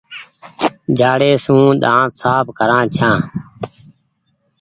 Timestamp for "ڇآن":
2.95-3.19